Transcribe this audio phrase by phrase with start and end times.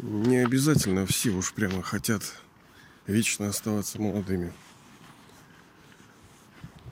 [0.00, 2.22] Не обязательно все уж прямо хотят
[3.08, 4.52] вечно оставаться молодыми.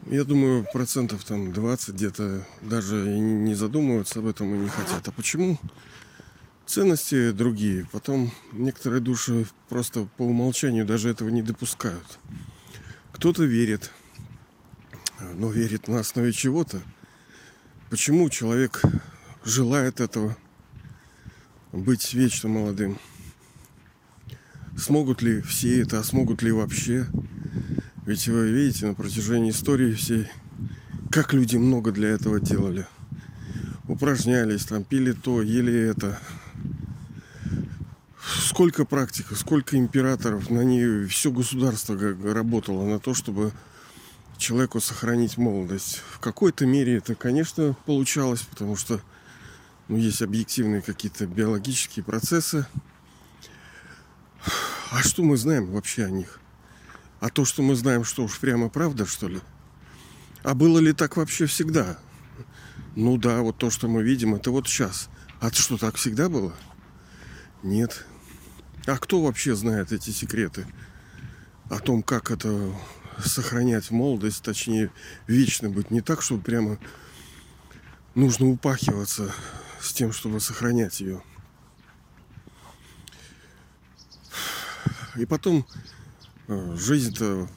[0.07, 5.07] Я думаю, процентов там 20 где-то даже и не задумываются об этом и не хотят.
[5.07, 5.59] А почему?
[6.67, 7.87] Ценности другие.
[7.93, 12.19] Потом некоторые души просто по умолчанию даже этого не допускают.
[13.13, 13.93] Кто-то верит,
[15.35, 16.83] но верит на основе чего-то.
[17.89, 18.83] Почему человек
[19.45, 20.37] желает этого?
[21.77, 22.99] Быть вечно молодым.
[24.79, 27.07] Смогут ли все это, а смогут ли вообще?
[28.07, 30.27] Ведь вы видите на протяжении истории всей,
[31.11, 32.87] как люди много для этого делали.
[33.89, 36.19] Упражнялись, там пили то, ели это.
[38.25, 41.95] Сколько практик, сколько императоров на нее, все государство
[42.33, 43.53] работало на то, чтобы
[44.39, 46.01] человеку сохранить молодость.
[46.11, 49.03] В какой-то мере это, конечно, получалось, потому что
[49.89, 52.67] ну, есть объективные какие-то биологические процессы.
[54.91, 56.41] А что мы знаем вообще о них?
[57.21, 59.41] А то, что мы знаем, что уж прямо правда, что ли?
[60.43, 61.99] А было ли так вообще всегда?
[62.95, 65.09] Ну да, вот то, что мы видим, это вот сейчас.
[65.41, 66.55] А что, так всегда было?
[67.63, 68.07] Нет.
[68.87, 70.67] А кто вообще знает эти секреты?
[71.69, 72.73] О том, как это
[73.25, 74.91] сохранять молодость, точнее,
[75.27, 75.91] вечно быть.
[75.91, 76.79] Не так, чтобы прямо
[78.15, 79.33] нужно упахиваться
[79.81, 81.23] с тем, чтобы сохранять ее.
[85.17, 85.67] И потом
[86.49, 87.49] Э, жизнь-то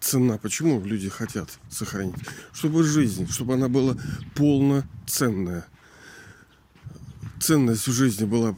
[0.00, 0.38] цена.
[0.38, 2.14] Почему люди хотят сохранить?
[2.52, 3.96] Чтобы жизнь, чтобы она была
[4.34, 5.66] полноценная.
[7.40, 8.54] Ценность в жизни была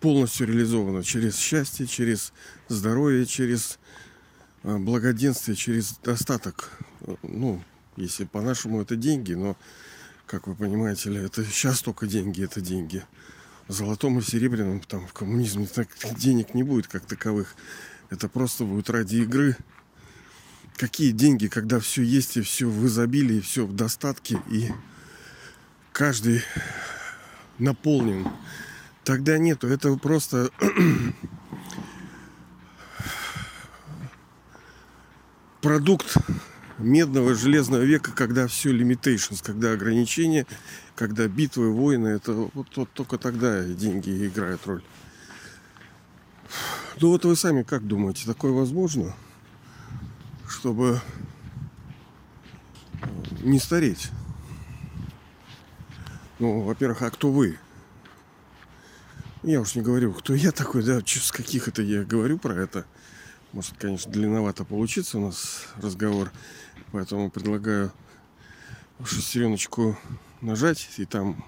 [0.00, 2.32] полностью реализована через счастье, через
[2.68, 3.78] здоровье, через
[4.62, 6.70] э, благоденствие, через достаток.
[7.22, 7.62] Ну,
[7.96, 9.56] если по-нашему это деньги, но,
[10.30, 13.04] как вы понимаете, это сейчас только деньги, это деньги.
[13.66, 17.56] Золотом и серебряном там в коммунизме так денег не будет как таковых.
[18.10, 19.56] Это просто будет ради игры.
[20.76, 24.70] Какие деньги, когда все есть и все в изобилии, все в достатке, и
[25.92, 26.44] каждый
[27.58, 28.28] наполнен.
[29.02, 29.66] Тогда нету.
[29.66, 30.50] Это просто
[35.60, 36.16] продукт
[36.80, 40.46] медного железного века, когда все limitations, когда ограничения,
[40.96, 44.82] когда битвы, войны, это вот, вот только тогда деньги играют роль.
[47.00, 49.14] Ну вот вы сами как думаете, такое возможно,
[50.48, 51.00] чтобы
[53.42, 54.10] не стареть?
[56.38, 57.58] Ну, во-первых, а кто вы?
[59.42, 62.84] Я уж не говорю, кто я такой, да, с каких это я говорю про это.
[63.52, 66.30] Может, конечно, длинновато получится у нас разговор,
[66.92, 67.92] поэтому предлагаю
[69.04, 69.98] шестереночку
[70.40, 71.44] нажать, и там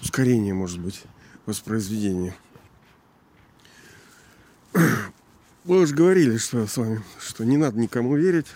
[0.00, 1.02] ускорение, может быть,
[1.46, 2.36] воспроизведения.
[5.64, 8.46] Вы уже говорили, что с вами, что не надо никому верить.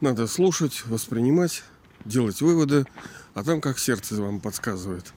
[0.00, 1.62] Надо слушать, воспринимать,
[2.04, 2.86] делать выводы,
[3.34, 5.12] а там как сердце вам подсказывает.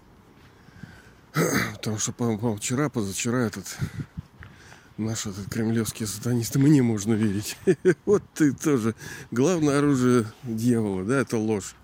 [1.73, 3.77] Потому что, по-моему, вчера, позавчера этот
[4.97, 7.57] наш этот кремлевский сатанист, мне можно верить.
[8.05, 8.95] Вот ты тоже.
[9.31, 11.75] Главное оружие дьявола, да, это ложь.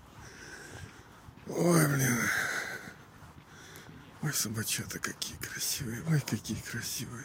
[1.48, 2.16] Ой, блин.
[4.22, 6.02] Ой, собачата какие красивые.
[6.08, 7.24] Ой, какие красивые.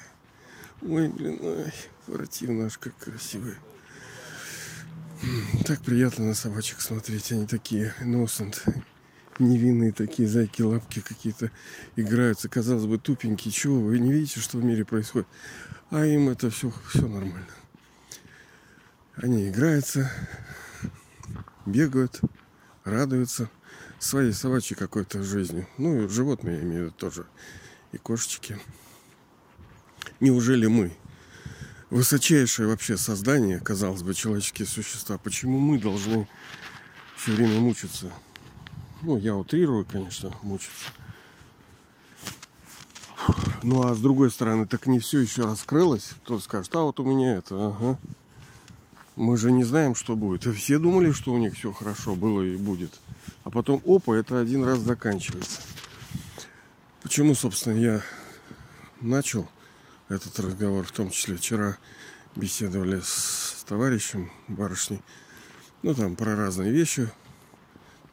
[0.82, 1.74] Ой, блин, ой,
[2.06, 3.56] противно аж как красивые.
[5.66, 7.32] Так приятно на собачек смотреть.
[7.32, 8.58] Они такие innocent,
[9.40, 11.52] невинные такие зайки-лапки какие-то
[11.96, 12.50] играются.
[12.50, 13.52] Казалось бы, тупенькие.
[13.52, 15.28] Чего вы не видите, что в мире происходит?
[15.90, 17.48] А им это все, все нормально.
[19.16, 20.12] Они играются,
[21.66, 22.22] бегают,
[22.84, 23.50] радуются
[24.00, 25.68] своей собачьей какой-то жизнью.
[25.78, 27.26] Ну, и животные, я имею в виду тоже.
[27.94, 28.60] И кошечки.
[30.20, 30.96] Неужели мы,
[31.90, 36.28] высочайшее вообще создание, казалось бы, человеческие существа, почему мы должны
[37.16, 38.12] все время мучиться?
[39.02, 40.92] Ну, я утрирую, конечно, мучиться.
[43.64, 46.12] Ну, а с другой стороны, так не все еще раскрылось.
[46.24, 48.00] Кто скажет, а вот у меня это, ага.
[49.16, 50.46] Мы же не знаем, что будет.
[50.46, 53.00] И все думали, что у них все хорошо было и будет.
[53.44, 55.62] А потом, опа, это один раз заканчивается.
[57.02, 58.02] Почему, собственно, я
[59.02, 59.48] начал
[60.10, 61.78] этот разговор, в том числе вчера
[62.36, 65.02] беседовали с товарищем барышней,
[65.82, 67.10] ну там про разные вещи.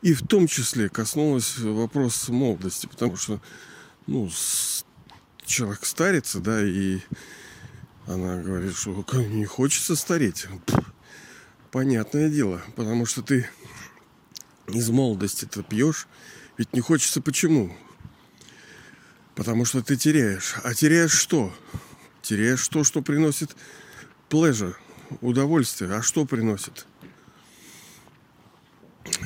[0.04, 3.40] И в том числе коснулась вопрос молодости, потому что,
[4.06, 4.30] ну,
[5.46, 7.00] человек старится, да, и
[8.06, 10.46] она говорит, что не хочется стареть.
[11.70, 13.48] Понятное дело, потому что ты
[14.68, 16.06] из молодости-то пьешь,
[16.58, 17.74] ведь не хочется почему?
[19.34, 20.56] Потому что ты теряешь.
[20.64, 21.50] А теряешь что?
[22.20, 23.56] Теряешь то, что приносит
[24.28, 24.74] pleasure,
[25.22, 25.94] удовольствие.
[25.94, 26.84] А что приносит?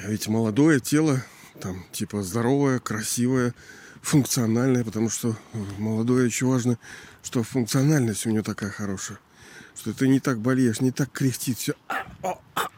[0.06, 1.22] Ведь молодое тело,
[1.60, 3.54] там, типа здоровое, красивое,
[4.02, 5.36] функциональное, потому что
[5.78, 6.78] молодое очень важно,
[7.22, 9.18] что функциональность у него такая хорошая.
[9.76, 11.74] Что ты не так болеешь, не так кряхтит все.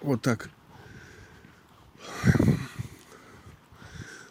[0.03, 0.51] Вот так.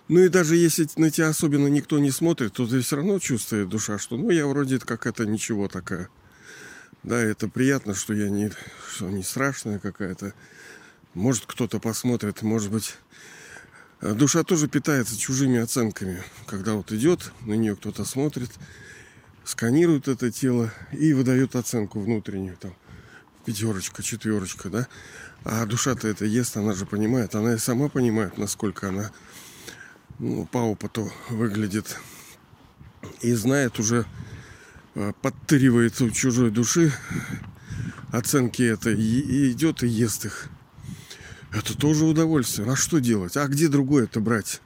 [0.07, 3.67] Ну и даже если на тебя особенно никто не смотрит, то ты все равно чувствуешь
[3.67, 6.09] душа, что ну я вроде как это ничего такая.
[7.03, 8.51] Да, это приятно, что я не,
[8.91, 10.33] что не страшная какая-то.
[11.13, 12.95] Может кто-то посмотрит, может быть.
[14.01, 16.23] Душа тоже питается чужими оценками.
[16.45, 18.51] Когда вот идет, на нее кто-то смотрит,
[19.43, 22.75] сканирует это тело и выдает оценку внутреннюю, там,
[23.45, 24.87] пятерочка, четверочка, да.
[25.43, 29.11] А душа-то это ест, она же понимает, она и сама понимает, насколько она
[30.19, 31.97] ну, по опыту выглядит.
[33.21, 34.05] И знает уже,
[34.95, 36.93] э, подтыривает у чужой души
[38.11, 40.49] оценки это и, и идет и ест их.
[41.51, 42.71] Это тоже удовольствие.
[42.71, 43.35] А что делать?
[43.37, 44.61] А где другое это брать?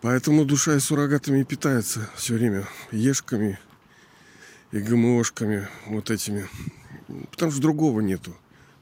[0.00, 2.66] Поэтому душа и суррогатами питается все время.
[2.90, 3.58] Ешками
[4.70, 6.48] и ГМОшками вот этими.
[7.30, 8.34] Потому что другого нету.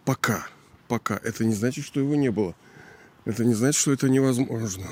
[0.04, 0.46] Пока.
[0.88, 1.18] Пока.
[1.24, 2.54] Это не значит, что его не было.
[3.24, 4.86] Это не значит, что это невозможно.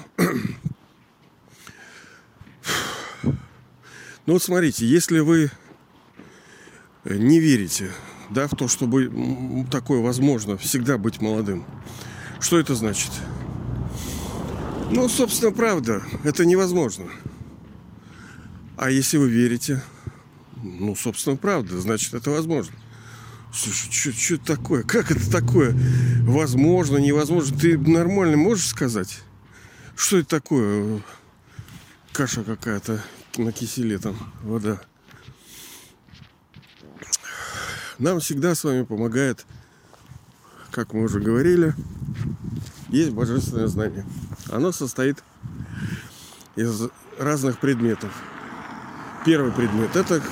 [4.27, 5.51] Ну вот смотрите, если вы
[7.05, 7.93] не верите
[8.31, 11.65] да, в то, чтобы такое возможно, всегда быть молодым,
[12.41, 13.11] что это значит?
[14.91, 17.07] Ну, собственно, правда, это невозможно.
[18.77, 19.83] А если вы верите,
[20.63, 22.75] ну, собственно, правда, значит, это возможно.
[23.53, 24.83] Слушай, что такое?
[24.83, 25.77] Как это такое?
[26.23, 27.57] Возможно, невозможно.
[27.57, 29.21] Ты нормально можешь сказать?
[29.95, 31.03] Что это такое?
[32.13, 33.03] Каша какая-то
[33.37, 34.81] на киселе там, вода.
[37.99, 39.45] Нам всегда с вами помогает,
[40.71, 41.75] как мы уже говорили,
[42.89, 44.05] есть божественное знание.
[44.51, 45.23] Оно состоит
[46.57, 46.89] из
[47.19, 48.13] разных предметов.
[49.25, 50.23] Первый предмет– это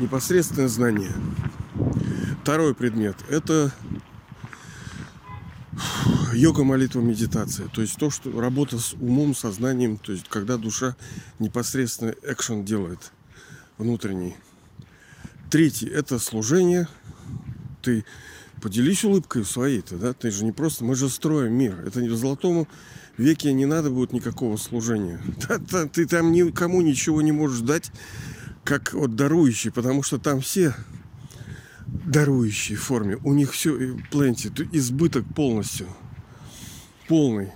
[0.00, 1.12] непосредственное знание–
[2.48, 3.70] Второй предмет– это
[6.32, 7.68] йога, молитва, медитация.
[7.68, 10.96] То есть то, что работа с умом, сознанием, то есть когда душа
[11.38, 13.12] непосредственно экшен делает
[13.76, 14.34] внутренний.
[15.50, 16.88] Третий– это служение.
[17.80, 18.04] Ты
[18.60, 20.12] поделись улыбкой своей-то, да?
[20.12, 20.84] Ты же не просто...
[20.84, 21.80] Мы же строим мир.
[21.86, 22.66] Это не в золотом
[23.16, 25.20] веке не надо будет никакого служения.
[25.92, 27.90] Ты там никому ничего не можешь дать,
[28.64, 30.74] как вот дарующий, потому что там все
[31.86, 33.18] дарующей форме.
[33.24, 35.88] У них все пленти, избыток полностью.
[37.08, 37.52] Полный.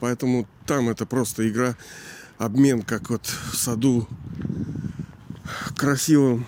[0.00, 1.76] Поэтому там это просто игра,
[2.38, 4.08] обмен, как вот в саду
[5.76, 6.46] красивым.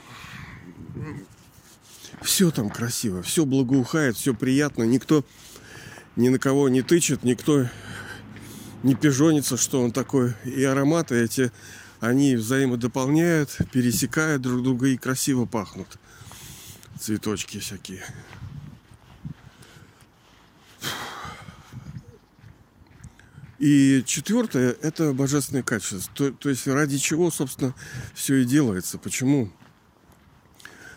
[2.23, 4.85] Все там красиво, все благоухает, все приятно.
[4.85, 5.25] Никто
[6.17, 7.67] ни на кого не тычет, никто
[8.83, 10.35] не пижонится, что он такой.
[10.45, 11.53] И ароматы эти
[12.01, 15.99] они взаимодополняют, пересекают друг друга и красиво пахнут.
[17.01, 18.03] Цветочки всякие.
[23.65, 26.13] И четвертое– это божественное качество.
[26.15, 27.75] То, то есть ради чего, собственно,
[28.13, 28.99] все и делается.
[28.99, 29.51] Почему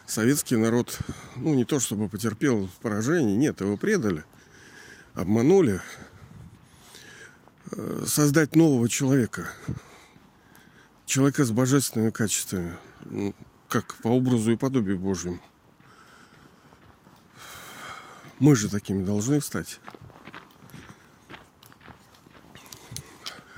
[0.06, 1.00] советский народ,
[1.38, 4.26] ну, не то чтобы потерпел поражение, нет, его предали,
[5.14, 5.80] обманули.
[7.72, 9.50] Э, создать нового человека–
[11.06, 13.34] человека с божественными качествами, ну,
[13.70, 15.40] как по образу и подобию Божьему.
[18.40, 19.80] Мы же такими должны стать.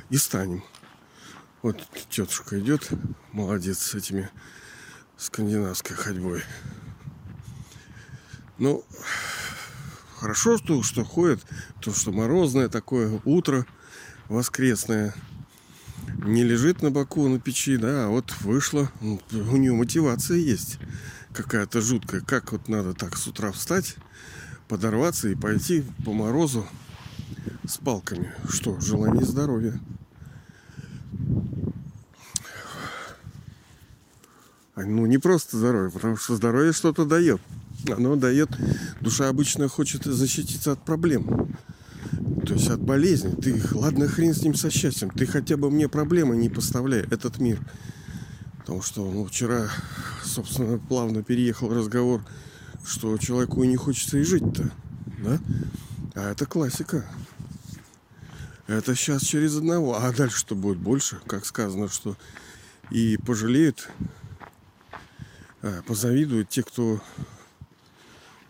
[0.10, 0.64] И станем.
[1.62, 2.90] Вот тетушка идет,
[3.32, 4.30] молодец с этими
[5.18, 6.44] скандинавской ходьбой.
[8.58, 8.84] Ну,
[10.18, 11.42] хорошо, что, что ходит,
[11.82, 13.66] то, что морозное такое утро
[14.28, 15.14] воскресное–
[16.26, 20.80] не лежит на боку на печи, да, а вот вышла, ну, у нее мотивация есть
[21.34, 22.22] какая-то жуткая.
[22.22, 23.96] Как вот надо так с утра встать,
[24.68, 26.68] подорваться и пойти по морозу
[27.68, 28.34] с палками.
[28.50, 29.80] Что, желание здоровья.
[34.86, 37.42] Ну, не просто здоровье, потому что здоровье что-то дает.
[37.90, 38.50] Оно дает...
[39.02, 41.50] Душа обычно хочет защититься от проблем
[42.50, 43.36] то есть от болезни.
[43.36, 45.12] Ты, ладно, хрен с ним со счастьем.
[45.12, 47.60] Ты хотя бы мне проблемы не поставляй, этот мир.
[48.58, 49.68] Потому что ну, вчера,
[50.24, 52.26] собственно, плавно переехал разговор,
[52.84, 54.72] что человеку не хочется и жить-то.
[55.24, 55.40] Да?
[56.16, 57.06] А это классика.
[58.66, 59.98] Это сейчас через одного.
[59.98, 61.20] А дальше что будет больше?
[61.28, 62.18] Как сказано, что
[62.90, 64.06] и пожалеют, а,
[65.86, 67.02] позавидуют те, кто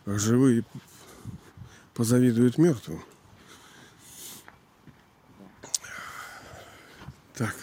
[0.06, 0.64] живые,
[1.94, 3.04] позавидуют мертвым.
[7.34, 7.56] Так,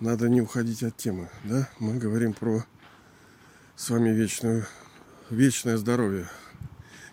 [0.00, 1.68] надо не уходить от темы, да?
[1.78, 2.64] Мы говорим про
[3.76, 4.66] с вами вечную,
[5.30, 6.28] вечное здоровье,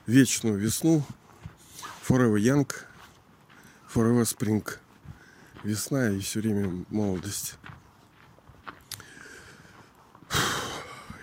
[0.07, 1.03] вечную весну,
[2.07, 2.67] forever young,
[3.93, 4.67] forever spring.
[5.63, 7.55] Весна и все время молодость.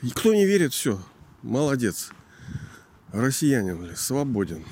[0.02, 1.00] И кто не верит, все,
[1.42, 2.10] молодец.
[3.12, 4.64] Россиянин ли, свободен.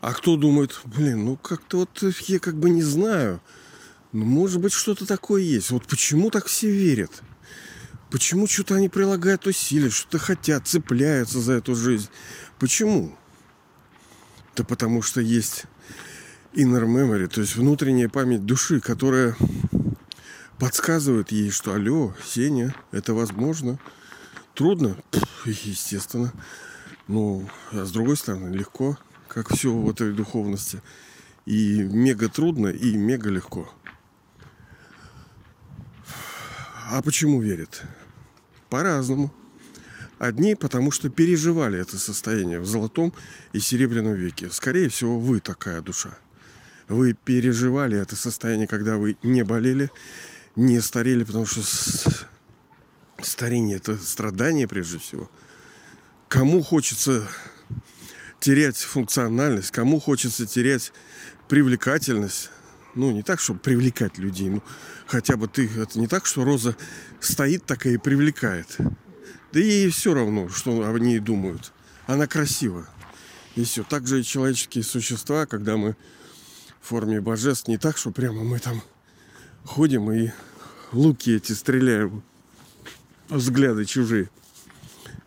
[0.00, 3.40] А кто думает, блин, ну как-то вот я как бы не знаю.
[4.12, 5.70] Ну, может быть, что-то такое есть.
[5.70, 7.22] Вот почему так все верят?
[8.10, 12.08] Почему что-то они прилагают усилия, что-то хотят, цепляются за эту жизнь?
[12.58, 13.16] Почему?
[14.56, 15.64] Да потому что есть
[16.54, 19.36] inner memory, то есть внутренняя память души, которая
[20.60, 23.78] подсказывает ей, что алло, Сеня, это возможно.
[24.54, 24.94] Трудно?
[25.10, 26.32] Пфф, естественно.
[27.08, 30.82] Ну, а с другой стороны, легко, как все в этой духовности.
[31.46, 33.72] И мега трудно, и мега легко.
[36.90, 37.82] А почему верят?
[38.68, 39.32] По-разному.
[40.18, 43.14] Одни, потому что переживали это состояние в золотом
[43.54, 44.50] и серебряном веке.
[44.50, 46.18] Скорее всего, вы такая душа.
[46.88, 49.90] Вы переживали это состояние, когда вы не болели,
[50.60, 51.62] не старели, потому что
[53.22, 55.30] старение это страдание прежде всего.
[56.28, 57.26] Кому хочется
[58.40, 60.92] терять функциональность, кому хочется терять
[61.48, 62.50] привлекательность,
[62.94, 64.62] ну, не так, чтобы привлекать людей, ну,
[65.06, 66.76] хотя бы ты, это не так, что Роза
[67.20, 68.76] стоит такая и привлекает.
[69.52, 71.72] Да ей все равно, что они думают.
[72.06, 72.86] Она красива.
[73.56, 73.82] И все.
[73.82, 75.96] Так же и человеческие существа, когда мы
[76.80, 78.82] в форме божеств, не так, что прямо мы там
[79.64, 80.30] ходим и
[80.92, 82.22] луки эти стреляем,
[83.28, 84.30] взгляды чужие.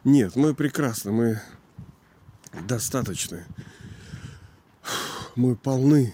[0.04, 1.42] Нет, мы прекрасны, мы
[2.68, 3.46] достаточны.
[5.36, 6.14] Мы полны,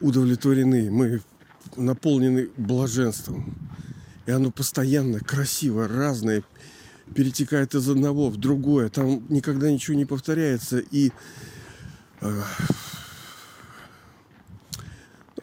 [0.00, 1.22] удовлетворены, мы
[1.76, 3.54] наполнены блаженством.
[4.26, 6.44] И оно постоянно красиво, разное,
[7.14, 8.90] перетекает из одного в другое.
[8.90, 10.78] Там никогда ничего не повторяется.
[10.78, 11.10] И
[12.20, 12.42] э,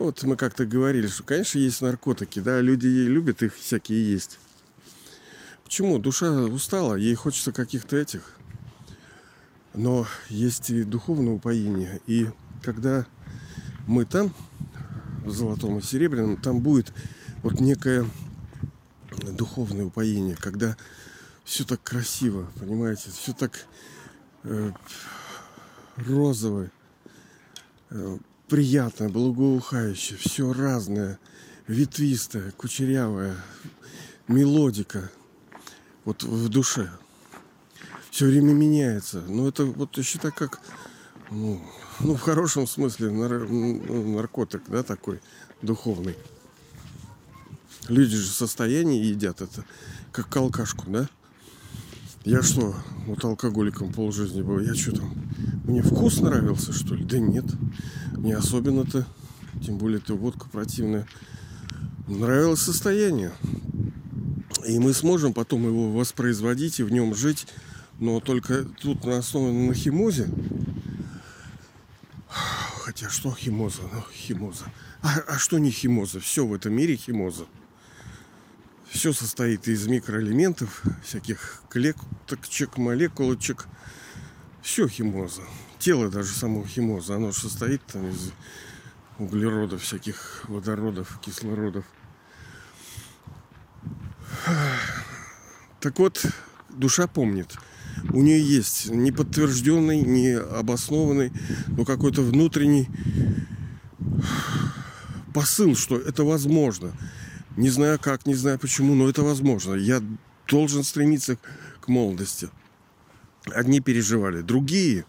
[0.07, 4.39] вот мы как-то говорили, что, конечно, есть наркотики, да, люди любят их всякие есть.
[5.65, 5.99] Почему?
[5.99, 8.21] Душа устала, ей хочется каких-то этих.
[9.73, 11.99] Но есть и духовное упоение.
[12.07, 12.29] И
[12.63, 13.05] когда
[13.85, 14.33] мы там,
[15.25, 16.93] в золотом и серебряном, там будет
[17.43, 18.09] вот некое
[19.33, 20.77] духовное упоение, когда
[21.43, 23.67] все так красиво, понимаете, все так
[24.43, 24.71] э,
[25.97, 26.71] розовое,
[27.89, 31.19] э, приятное, благоухающее, все разное,
[31.67, 33.35] ветвистое, кучерявое,
[34.27, 35.11] мелодика
[36.05, 36.89] вот в душе.
[38.09, 39.21] Все время меняется.
[39.27, 40.61] Но это вот считай как,
[41.29, 41.61] ну,
[41.99, 45.19] ну в хорошем смысле нар, ну, наркотик, да, такой
[45.61, 46.15] духовный.
[47.89, 49.63] Люди же в состоянии едят это,
[50.11, 51.09] как алкашку, да?
[52.23, 52.75] Я что,
[53.05, 55.13] вот алкоголиком полжизни был, я что там,
[55.63, 57.05] мне вкус нравился, что ли?
[57.05, 57.45] Да нет,
[58.17, 59.05] не особенно-то,
[59.63, 61.07] тем более это водка противная.
[62.07, 63.31] Нравилось состояние.
[64.67, 67.47] И мы сможем потом его воспроизводить и в нем жить,
[67.99, 70.27] но только тут на основе на химозе.
[72.27, 73.81] Хотя что химоза?
[73.93, 74.65] Ну, химоза.
[75.01, 76.19] А, а что не химоза?
[76.19, 77.45] Все в этом мире химоза.
[78.89, 83.67] Все состоит из микроэлементов, всяких клеточек, молекулочек.
[84.61, 85.43] Все химоза.
[85.79, 87.15] Тело даже само химоза.
[87.15, 88.31] Оно же состоит там из
[89.19, 91.85] углеродов, всяких водородов, кислородов.
[95.79, 96.25] Так вот,
[96.69, 97.57] душа помнит.
[98.11, 101.31] У нее есть неподтвержденный, не обоснованный,
[101.67, 102.87] но какой-то внутренний
[105.33, 106.91] посыл, что это возможно.
[107.55, 109.73] Не знаю как, не знаю почему, но это возможно.
[109.73, 110.01] Я
[110.47, 111.37] должен стремиться
[111.79, 112.49] к молодости.
[113.45, 115.05] Одни переживали, другие,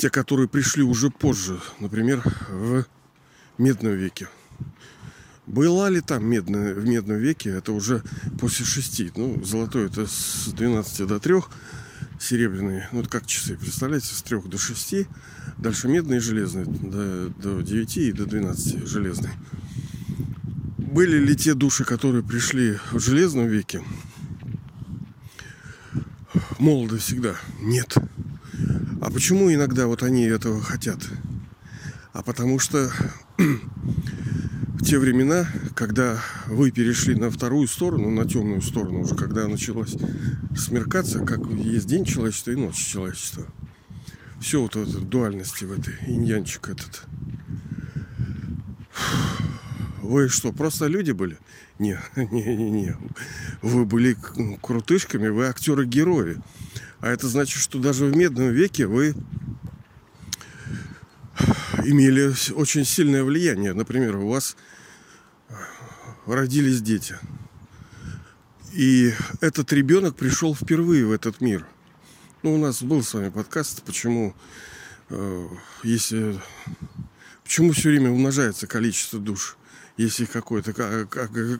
[0.00, 2.86] те, которые пришли уже позже, например, в
[3.58, 4.28] медном веке.
[5.46, 8.02] Была ли там медная, в медном веке, это уже
[8.40, 9.12] после шести.
[9.14, 11.34] Ну, золотой это с 12 до 3,
[12.18, 15.06] серебряный, ну, это как часы, представляете, с 3 до 6,
[15.58, 19.32] дальше медный и железный, до, до 9 и до 12 железный.
[20.78, 23.84] Были ли те души, которые пришли в железном веке?
[26.58, 27.36] Молоды всегда.
[27.60, 27.98] Нет.
[29.00, 31.00] А почему иногда вот они этого хотят?
[32.12, 32.90] а потому что
[33.38, 39.96] в те времена, когда вы перешли на вторую сторону, на темную сторону, уже когда началось
[40.56, 43.46] смеркаться, как есть день человечества и ночь человечества.
[44.40, 47.04] Все вот это дуальности в этой, иньянчик этот.
[50.02, 51.38] Вы что, просто люди были?
[51.78, 52.96] Не, не, не, не.
[53.62, 54.16] Вы были
[54.60, 56.38] крутышками, вы актеры-герои.
[57.00, 59.14] А это значит, что даже в медном веке вы
[61.84, 63.72] имели очень сильное влияние.
[63.72, 64.56] Например, у вас
[66.26, 67.16] родились дети.
[68.72, 71.66] И этот ребенок пришел впервые в этот мир.
[72.42, 74.34] Ну, у нас был с вами подкаст, почему,
[75.08, 75.48] э,
[75.82, 76.38] если,
[77.42, 79.56] почему все время умножается количество душ,
[79.96, 80.70] если какое-то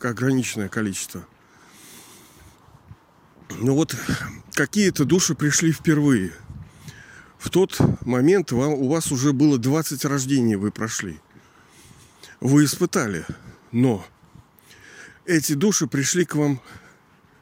[0.03, 1.27] ограниченное количество.
[3.59, 3.97] Ну вот,
[4.53, 6.33] какие-то души пришли впервые.
[7.39, 11.19] В тот момент вам, у вас уже было 20 рождений, вы прошли.
[12.41, 13.25] Вы испытали.
[13.73, 14.05] Но
[15.25, 16.61] эти души пришли к вам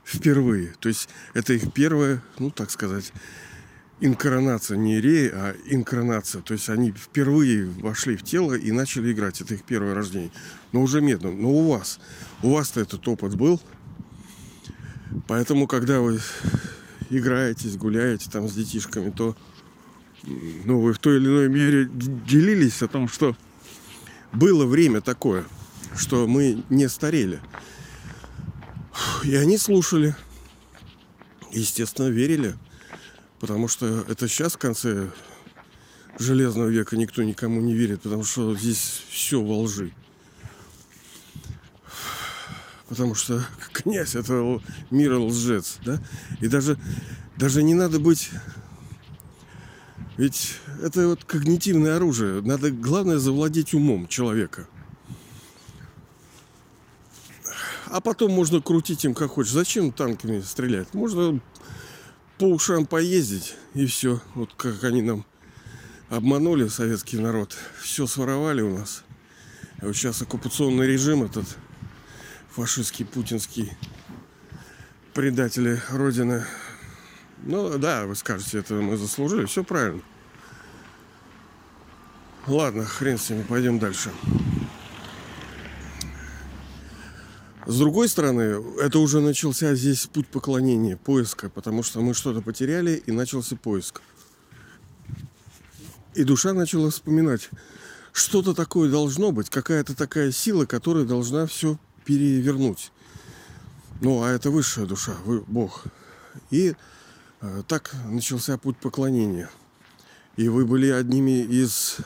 [0.05, 0.75] впервые.
[0.81, 3.13] То есть это их первая, ну так сказать,
[4.01, 6.43] инкарнация, не рей, а инкарнация.
[6.43, 9.41] То есть они впервые вошли в тело и начали играть.
[9.41, 10.31] Это их первое рождение.
[10.73, 11.37] Но уже медленно.
[11.37, 12.01] Но у вас,
[12.43, 13.61] у вас-то этот опыт был.
[15.27, 16.21] Поэтому, когда вы
[17.11, 19.37] играетесь, гуляете там с детишками, то
[20.65, 23.37] ну, вы в той или иной мере делились о том, что
[24.33, 25.45] было время такое,
[25.97, 27.41] что мы не старели.
[29.25, 30.15] И они слушали.
[31.53, 32.57] Естественно, верили.
[33.41, 35.11] Потому что это сейчас, в конце
[36.19, 39.93] железного века, никто никому не верит, потому что здесь все во лжи.
[42.89, 46.01] Потому что князь это мира лжец, да?
[46.41, 46.79] И даже,
[47.37, 48.31] даже не надо быть...
[50.17, 52.43] Ведь это вот когнитивное оружие.
[52.43, 54.67] Надо, главное, завладеть умом человека–
[57.91, 59.53] а потом можно крутить им как хочешь.
[59.53, 60.93] Зачем танками стрелять?
[60.95, 61.41] Можно
[62.39, 64.21] по ушам поездить и все.
[64.35, 65.25] Вот как они нам
[66.11, 67.57] обманули советский народ.
[67.81, 69.05] Все своровали у нас.
[69.81, 71.47] А вот сейчас оккупационный режим этот
[72.59, 73.73] фашистский, путинский
[75.15, 76.45] предатели Родины.
[77.45, 79.47] Ну да, вы скажете, это мы заслужили.
[79.47, 80.03] Все правильно.
[82.49, 84.11] Ладно, хрен с ними, пойдем дальше.
[87.65, 93.01] С другой стороны, это уже начался здесь путь поклонения, поиска, потому что мы что-то потеряли,
[93.07, 94.03] и начался поиск.
[96.17, 97.51] И душа начала вспоминать,
[98.11, 102.91] что-то такое должно быть, какая-то такая сила, которая должна все перевернуть.
[104.01, 105.85] Ну, а это высшая душа, вы Бог.
[106.51, 106.75] И
[107.43, 109.51] э, так начался путь поклонения.
[110.37, 111.99] И вы были одними из...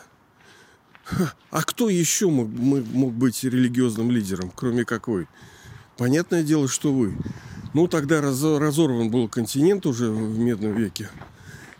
[1.50, 5.28] А кто еще мог, мог быть религиозным лидером, кроме как вы?
[5.96, 7.16] Понятное дело, что вы.
[7.72, 11.10] Ну, тогда разорван был континент уже в Медном веке.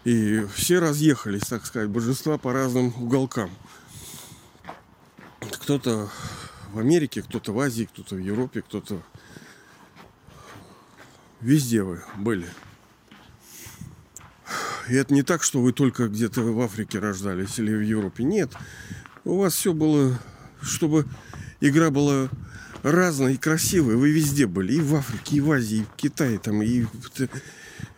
[0.04, 3.50] И все разъехались, так сказать, божества по разным уголкам.
[5.40, 6.08] Кто-то
[6.72, 9.02] в Америке, кто-то в Азии, кто-то в Европе, кто-то...
[11.40, 12.46] Везде вы были.
[14.88, 18.24] И это не так, что вы только где-то в Африке рождались или в Европе.
[18.24, 18.52] Нет.
[19.24, 20.18] У вас все было,
[20.60, 21.06] чтобы
[21.60, 22.28] игра была
[22.82, 23.98] разные, красивые.
[23.98, 24.74] Вы везде были.
[24.74, 26.86] И в Африке, и в Азии, и в Китае, там, и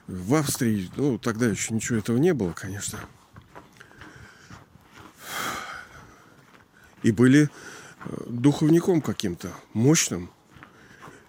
[0.06, 0.90] в, Австрии.
[0.96, 2.98] Ну, тогда еще ничего этого не было, конечно.
[7.02, 7.50] И были
[8.26, 10.30] духовником каким-то, мощным.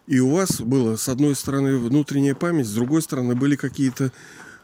[0.08, 4.12] И у вас было, с одной стороны, внутренняя память, с другой стороны, были какие-то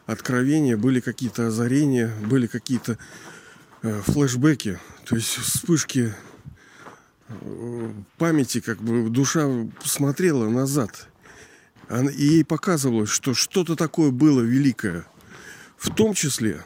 [0.06, 2.98] откровения, были какие-то озарения, были какие-то
[3.82, 6.14] э, флешбеки, то есть вспышки
[8.18, 9.48] памяти как бы душа
[9.84, 11.08] смотрела назад.
[11.90, 15.06] И ей показывалось, что что-то такое было великое.
[15.76, 16.64] В том числе,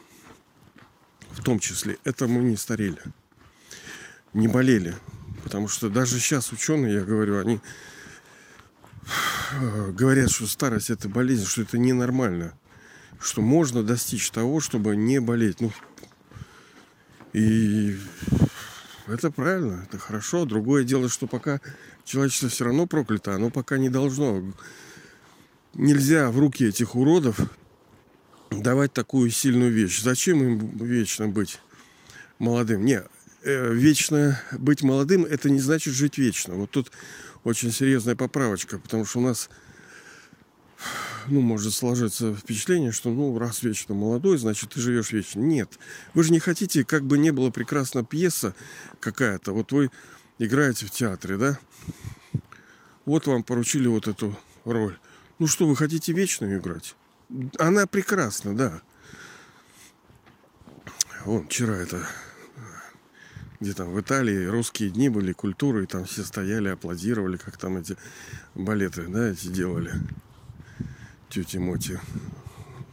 [1.30, 3.00] в том числе, это мы не старели,
[4.35, 4.94] не болели.
[5.46, 7.61] Потому что даже сейчас ученые, я говорю, они
[9.92, 12.59] говорят, что старость это болезнь, что это ненормально.
[13.20, 15.61] Что можно достичь того, чтобы не болеть.
[15.61, 15.70] Ну,
[17.32, 17.96] и
[19.06, 20.46] это правильно, это хорошо.
[20.46, 21.61] Другое дело, что пока
[22.04, 24.42] человечество все равно проклято, оно пока не должно.
[25.74, 27.38] Нельзя в руки этих уродов
[28.50, 30.02] давать такую сильную вещь.
[30.02, 31.61] Зачем им вечно быть
[32.40, 32.85] молодым?
[32.85, 33.06] Не, э,
[33.46, 36.54] вечно быть молодым это не значит жить вечно.
[36.54, 36.90] Вот тут
[37.44, 39.48] очень серьезная поправочка, потому что у нас
[41.28, 45.40] ну, может сложиться впечатление, что, ну, раз вечно молодой, значит, ты живешь вечно.
[45.40, 45.78] Нет.
[46.14, 48.54] Вы же не хотите, как бы не было прекрасна пьеса
[49.00, 49.52] какая-то.
[49.52, 49.90] Вот вы
[50.38, 51.59] играете в театре, да?
[53.04, 54.98] Вот вам поручили вот эту роль.
[55.38, 56.94] Ну что, вы хотите вечно играть?
[57.59, 58.82] Она прекрасна, да.
[61.24, 62.06] Вон, вчера это
[63.60, 67.76] где там в Италии русские дни были, культуры, и там все стояли, аплодировали, как там
[67.76, 67.96] эти
[68.54, 69.92] балеты, да, эти делали.
[71.28, 72.00] Тети Моти.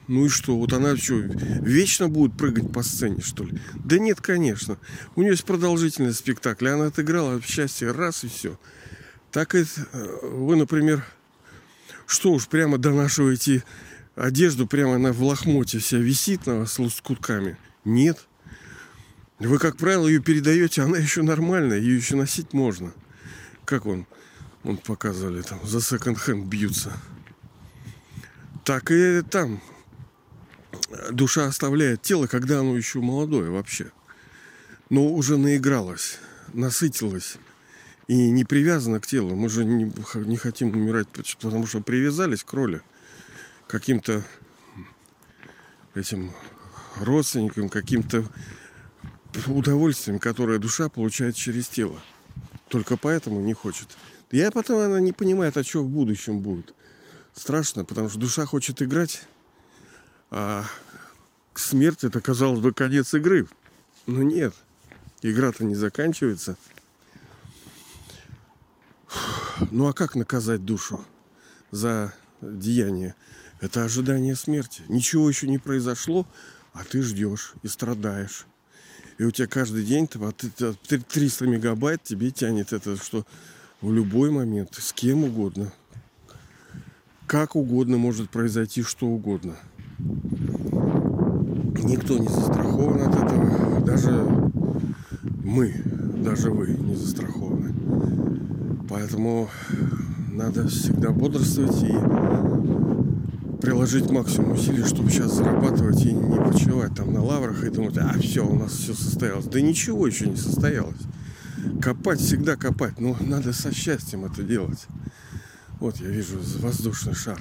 [0.08, 3.60] Ну и что, вот она что, вечно будет прыгать по сцене, что ли?
[3.74, 4.78] Да нет, конечно.
[5.16, 6.74] У нее есть продолжительность спектакля.
[6.74, 8.60] Она отыграла в счастье раз и все.
[9.32, 11.06] Так и э, вы, например,
[12.06, 13.64] что уж прямо донашиваете
[14.16, 17.58] одежду, прямо она в лохмоте вся висит на вас с лоскутками.
[17.86, 18.28] Нет.
[19.48, 22.94] Вы, как правило, ее передаете, она еще нормальная, ее еще носить можно.
[23.66, 24.08] Как он,
[24.64, 26.94] он показывали, там за секонд-хенд бьются.
[28.64, 29.62] Так и там
[31.12, 33.92] душа оставляет тело, когда оно еще молодое вообще.
[34.90, 36.20] Но уже наигралось,
[36.54, 37.36] насытилось
[38.08, 39.36] и не привязано к телу.
[39.36, 39.92] Мы же не,
[40.26, 41.08] не хотим умирать,
[41.42, 42.82] потому что привязались к роли
[43.68, 44.24] каким-то
[45.96, 46.32] этим
[46.98, 48.26] родственникам, каким-то
[49.48, 52.00] удовольствием, которое душа получает через тело.
[52.70, 53.88] Только поэтому не хочет.
[54.32, 56.74] Я потом она не понимает, а что в будущем будет.
[57.34, 59.24] Страшно, потому что душа хочет играть,
[60.32, 60.66] а
[61.54, 63.48] смерть это, казалось бы, конец игры.
[64.06, 64.54] Но нет,
[65.22, 66.58] игра-то не заканчивается.
[69.72, 71.06] Ну а как наказать душу
[71.72, 73.16] за деяние?
[73.62, 74.82] Это ожидание смерти.
[74.88, 76.28] Ничего еще не произошло,
[76.74, 78.46] а ты ждешь и страдаешь.
[79.18, 83.26] И у тебя каждый день 300 мегабайт тебе тянет это, что
[83.82, 85.72] в любой момент, с кем угодно,
[87.28, 89.56] как угодно может произойти что угодно–
[91.84, 93.82] Никто не застрахован от этого.
[93.82, 94.26] Даже
[95.44, 95.74] мы,
[96.24, 97.74] даже вы не застрахованы.
[98.90, 99.50] Поэтому
[100.32, 101.94] надо всегда бодрствовать и
[103.64, 108.20] приложить максимум усилий, чтобы сейчас зарабатывать и не почивать там на лаврах и думать, а
[108.20, 109.46] все, у нас все состоялось.
[109.46, 111.00] Да ничего еще не состоялось.
[111.82, 114.86] Копать всегда копать, но надо со счастьем это делать.
[115.80, 117.40] Вот я вижу воздушный шар.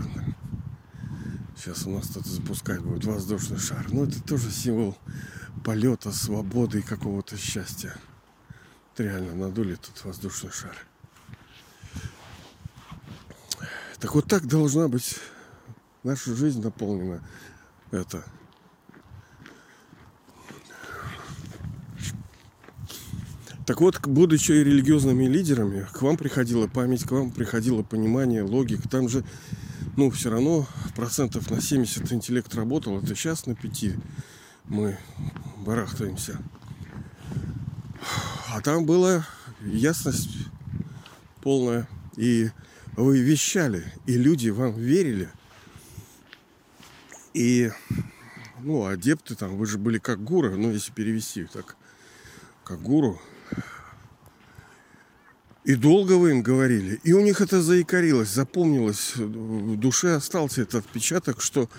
[1.57, 3.85] Сейчас у нас тут запускать будет воздушный шар.
[3.91, 4.97] Ну, это тоже символ
[5.65, 7.97] полета, свободы и какого-то счастья.
[8.91, 10.77] Вот реально надули тут воздушный шар.
[13.99, 15.17] Так вот так должна быть
[16.03, 17.23] наша жизнь наполнена
[17.91, 18.25] это.
[23.67, 28.89] Так вот, будучи религиозными лидерами, к вам приходила память, к вам приходило понимание, логика.
[28.89, 29.25] Там же
[29.97, 33.85] ну, все равно процентов на 70 интеллект работал, это сейчас на 5
[34.65, 34.99] мы
[35.59, 36.39] барахтаемся.
[38.49, 39.27] А там была
[39.61, 40.31] ясность
[41.43, 41.89] полная.
[42.17, 42.51] И
[42.97, 45.31] вы вещали, и люди вам верили.
[47.35, 47.71] И,
[48.61, 51.77] ну, адепты там, вы же были как гуру, ну, если перевести так,
[52.65, 53.21] как гуру,
[55.65, 57.01] и долго вы им говорили.
[57.05, 59.15] И у них это заикарилось, запомнилось.
[59.17, 61.71] В душе остался этот отпечаток, что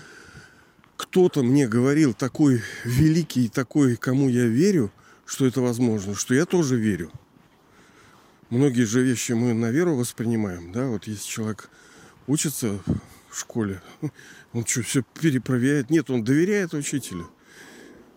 [0.96, 4.90] кто-то мне говорил такой великий, такой, кому я верю,
[5.26, 7.10] что это возможно, что я тоже верю.
[8.48, 11.70] Многие же вещи мы на веру воспринимаем, да, вот если человек
[12.26, 12.78] учится
[13.34, 13.82] в школе,
[14.52, 15.90] он что, все перепроверяет?
[15.90, 17.28] Нет, он доверяет учителю.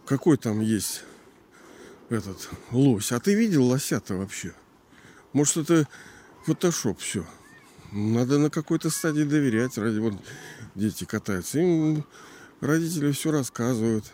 [0.05, 1.03] Какой там есть
[2.09, 3.11] этот лось?
[3.11, 4.53] А ты видел лося-то вообще?
[5.33, 5.87] Может, это
[6.45, 7.25] фотошоп все.
[7.91, 9.77] Надо на какой-то стадии доверять.
[9.77, 10.13] Ради вот
[10.75, 11.59] дети катаются.
[11.59, 12.05] Им
[12.61, 14.05] родители все рассказывают.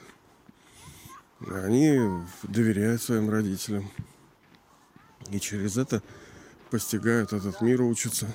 [1.48, 2.00] Они
[2.44, 3.92] доверяют своим родителям.
[5.30, 6.02] И через это
[6.72, 8.28] постигают этот мир, учатся.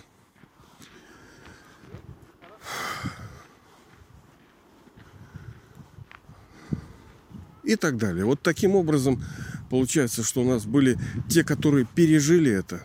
[7.69, 8.25] И так далее.
[8.25, 9.23] Вот таким образом
[9.71, 12.83] Получается, что у нас были те, которые пережили это,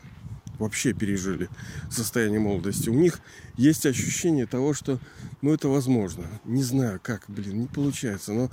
[0.59, 1.49] вообще пережили
[1.89, 2.89] состояние молодости.
[2.89, 3.21] У них
[3.55, 4.99] есть ощущение того, что
[5.41, 6.25] ну это возможно.
[6.43, 8.33] Не знаю как, блин, не получается.
[8.33, 8.51] Но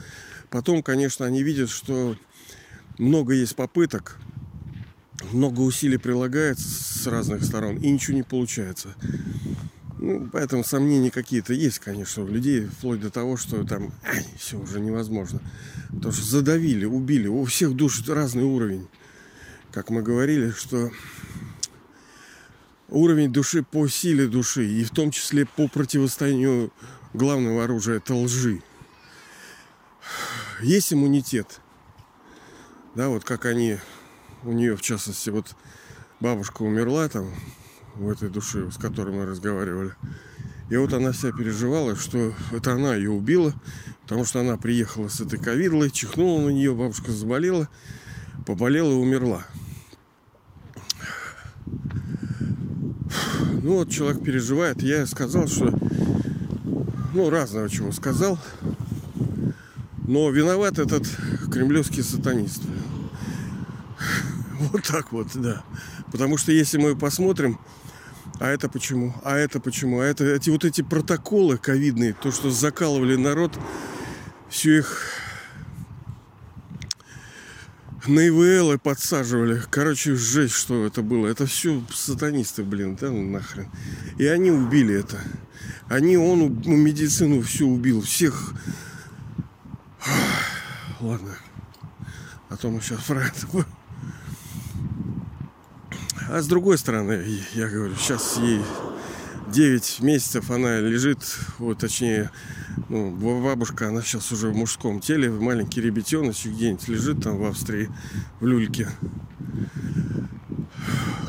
[0.48, 2.16] потом, конечно, они видят, что
[2.98, 4.18] много есть попыток,
[5.32, 8.94] много усилий прилагается с разных сторон, и ничего не получается.
[10.02, 14.56] Ну, поэтому сомнения какие-то есть, конечно, у людей, вплоть до того, что там ай, все
[14.58, 15.42] уже невозможно.
[15.90, 17.26] Потому что задавили, убили.
[17.26, 18.88] У всех душ разный уровень.
[19.70, 20.90] Как мы говорили, что
[22.88, 26.72] уровень души по силе души, и в том числе по противостоянию
[27.12, 28.62] главного оружия это лжи.
[30.62, 31.60] Есть иммунитет.
[32.94, 33.76] Да, вот как они,
[34.44, 35.54] у нее в частности, вот
[36.20, 37.30] бабушка умерла там
[37.96, 39.92] в этой душе, с которой мы разговаривали.
[40.70, 43.52] И вот она вся переживала, что это она ее убила,
[44.02, 47.68] потому что она приехала с этой ковидлой, чихнула на нее, бабушка заболела,
[48.46, 49.44] поболела и умерла.
[53.62, 54.82] Ну вот человек переживает.
[54.82, 55.76] Я сказал, что
[57.12, 58.38] ну, разного чего сказал.
[60.06, 61.06] Но виноват этот
[61.52, 62.62] кремлевский сатанист.
[64.72, 65.62] Вот так вот, да.
[66.12, 67.58] Потому что если мы посмотрим,
[68.40, 72.50] а это почему, а это почему, а это эти вот эти протоколы ковидные, то, что
[72.50, 73.52] закалывали народ,
[74.48, 75.20] все их
[78.06, 79.62] на ИВЛ подсаживали.
[79.70, 81.26] Короче, жесть, что это было.
[81.26, 83.68] Это все сатанисты, блин, да ну нахрен.
[84.16, 85.20] И они убили это.
[85.88, 88.00] Они, он медицину все убил.
[88.00, 88.54] Всех.
[91.00, 91.36] Ладно.
[92.48, 93.66] А то мы сейчас про это
[96.32, 98.60] а с другой стороны, я говорю, сейчас ей
[99.52, 101.18] 9 месяцев она лежит,
[101.58, 102.30] вот точнее,
[102.88, 103.10] ну,
[103.42, 107.90] бабушка, она сейчас уже в мужском теле, маленький ребятеночек где-нибудь лежит там в Австрии,
[108.38, 108.88] в люльке.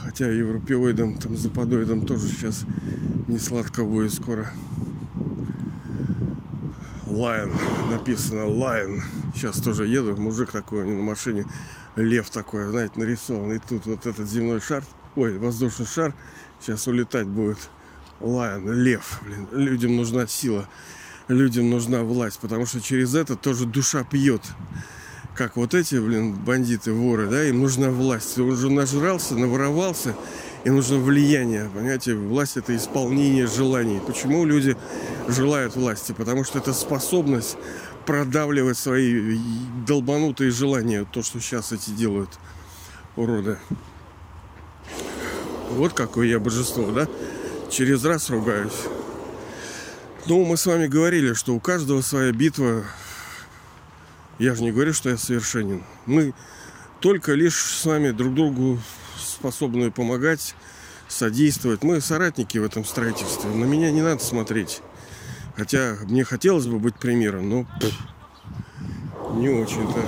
[0.03, 2.65] Хотя европеоидам, там, западоидам тоже сейчас
[3.27, 4.51] не сладко будет скоро.
[7.11, 7.51] Lion,
[7.89, 9.01] написано Lion.
[9.35, 11.45] Сейчас тоже еду, мужик такой на машине,
[11.95, 13.57] лев такой, знаете, нарисованный.
[13.57, 14.83] И тут вот этот земной шар,
[15.15, 16.13] ой, воздушный шар,
[16.61, 17.69] сейчас улетать будет.
[18.21, 20.69] Lion, лев, блин, людям нужна сила,
[21.27, 24.43] людям нужна власть, потому что через это тоже душа пьет.
[25.35, 28.37] Как вот эти, блин, бандиты, воры, да, им нужна власть.
[28.37, 30.15] Он уже нажрался, наворовался,
[30.63, 31.69] и нужно влияние.
[31.73, 33.99] Понимаете, власть это исполнение желаний.
[34.05, 34.77] Почему люди
[35.27, 36.11] желают власти?
[36.11, 37.57] Потому что это способность
[38.05, 39.37] продавливать свои
[39.87, 41.05] долбанутые желания.
[41.11, 42.29] То, что сейчас эти делают
[43.15, 43.57] уроды.
[45.71, 47.07] Вот какое я божество, да?
[47.69, 48.87] Через раз ругаюсь.
[50.27, 52.83] Ну, мы с вами говорили, что у каждого своя битва.
[54.37, 55.83] Я же не говорю, что я совершенен.
[56.05, 56.33] Мы
[56.99, 58.79] только лишь с вами друг другу
[59.41, 60.53] способны помогать,
[61.07, 61.83] содействовать.
[61.83, 63.49] Мы соратники в этом строительстве.
[63.49, 64.81] На меня не надо смотреть.
[65.57, 67.93] Хотя мне хотелось бы быть примером, но пфф,
[69.33, 69.99] не очень-то.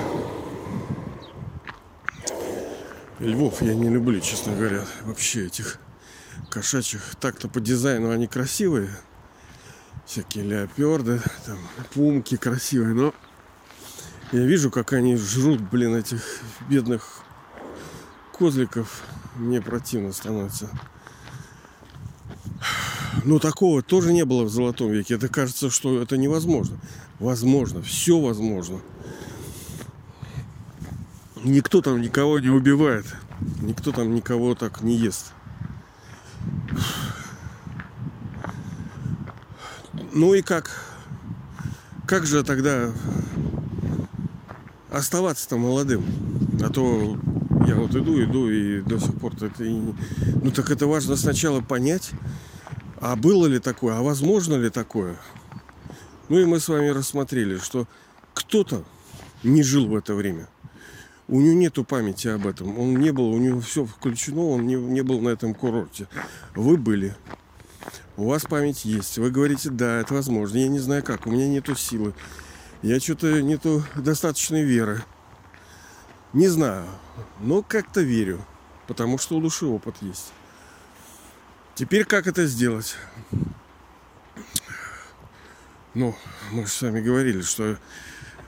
[3.19, 5.80] Львов я не люблю, честно говоря, вообще этих
[6.52, 7.02] кошачьих.
[7.19, 8.89] Так-то по дизайну они красивые.
[10.06, 11.58] Всякие леоперды, там,
[11.93, 13.13] пумки красивые, но
[14.32, 16.22] я вижу, как они жрут, блин, этих
[16.69, 17.24] бедных
[18.38, 19.02] козликов
[19.36, 20.69] мне противно становится.
[23.24, 25.15] Но такого тоже не было в Золотом веке.
[25.15, 26.78] Это кажется, что это невозможно.
[27.19, 28.80] Возможно, все возможно.
[31.43, 33.06] Никто там никого не убивает.
[33.62, 35.34] Никто там никого так не ест.
[40.13, 40.69] Ну и как?
[42.06, 42.91] Как же тогда
[44.91, 46.06] оставаться-то молодым?
[46.62, 47.17] А то
[47.67, 49.71] я вот иду, иду, и до сих пор это и...
[49.71, 52.12] Ну так это важно сначала понять,
[52.99, 55.17] а было ли такое, а возможно ли такое.
[56.30, 57.88] Ну и мы с вами рассмотрели, что
[58.34, 58.84] кто-то
[59.43, 60.47] не жил в это время.
[61.28, 62.78] У него нету памяти об этом.
[62.78, 66.08] Он не был, у него все включено, он не, не был на этом курорте.
[66.56, 67.15] Вы были.
[68.17, 69.17] У вас память есть.
[69.17, 70.58] Вы говорите, да, это возможно.
[70.58, 72.13] Я не знаю как, у меня нету силы.
[72.82, 75.04] Я что-то нету достаточной веры.
[76.34, 76.88] Не знаю,
[77.39, 78.43] но как-то верю,
[78.88, 80.34] потому что у души опыт есть.
[81.76, 82.96] Теперь как это сделать?
[85.93, 86.15] Ну,
[86.52, 87.78] мы же с вами говорили, что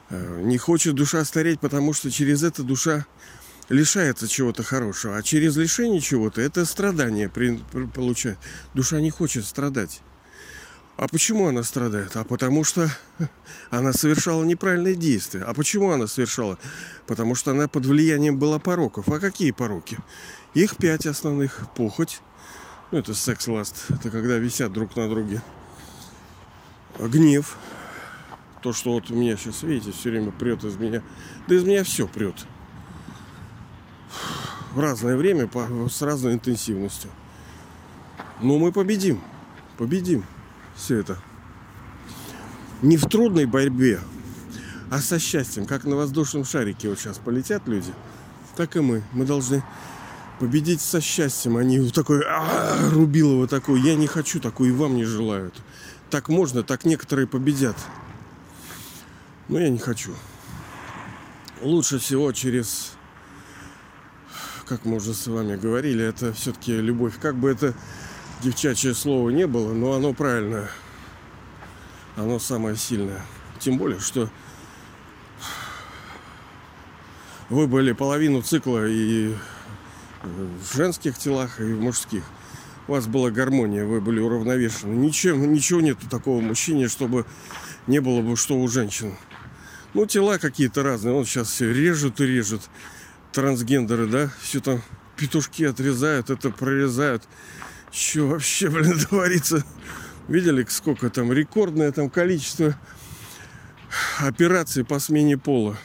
[0.10, 3.06] э, не хочет душа стареть, потому что через это душа
[3.70, 5.18] лишается чего-то хорошего.
[5.18, 8.40] А через лишение чего-то это страдание получает.
[8.74, 10.02] Душа не хочет страдать.
[10.98, 12.16] А почему она страдает?
[12.16, 12.90] А потому что
[13.70, 15.42] она совершала неправильные действия.
[15.42, 16.58] А почему она совершала?
[17.06, 19.10] Потому что она под влиянием была пороков.
[19.10, 19.98] А какие пороки?
[20.54, 21.68] Их пять основных.
[21.76, 22.22] Похоть.
[22.92, 23.88] Ну, это секс-ласт.
[23.90, 25.42] Это когда висят друг на друге.
[26.98, 27.58] Гнев.
[28.62, 31.04] То, что вот у меня сейчас, видите, все время прет из меня.
[31.48, 32.36] Да из меня все прет.
[34.72, 35.50] В разное время,
[35.90, 37.12] с разной интенсивностью.
[38.42, 39.22] Но мы победим.
[39.78, 40.24] Победим
[40.76, 41.18] все это.
[42.82, 44.00] Не в трудной борьбе,
[44.92, 45.66] а со счастьем.
[45.66, 47.94] Как на воздушном шарике вот сейчас полетят люди,
[48.56, 49.04] так и мы.
[49.14, 49.64] Мы должны
[50.40, 53.82] победить со счастьем, а не такой а, рубилово такой.
[53.82, 55.52] Я не хочу такой, и вам не желаю.
[56.10, 57.78] так можно, так некоторые победят.
[59.48, 60.14] Но я не хочу.
[61.62, 62.94] Лучше всего через,
[64.68, 67.14] как мы уже с вами говорили, это все-таки любовь.
[67.20, 67.74] Как бы это
[68.46, 70.70] девчачье слово не было, но оно правильное.
[72.16, 73.22] Оно самое сильное.
[73.60, 74.30] Тем более, что
[77.50, 79.34] вы были половину цикла и
[80.24, 82.24] в женских телах, и в мужских.
[82.88, 84.94] У вас была гармония, вы были уравновешены.
[84.94, 87.26] Ничего, ничего нету такого мужчине, чтобы
[87.88, 89.16] не было бы что у женщин.
[89.96, 91.16] Ну, тела какие-то разные.
[91.16, 92.62] Он сейчас все режут и режут.
[93.32, 94.30] Трансгендеры, да?
[94.40, 94.82] Все там
[95.18, 97.24] петушки отрезают, это прорезают.
[97.96, 99.64] Что вообще, блин, творится?
[100.28, 102.76] Видели, сколько там рекордное там количество
[104.20, 105.78] операций по смене пола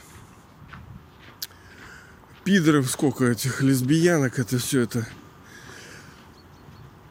[2.43, 5.07] пидоров сколько этих лесбиянок, это все это.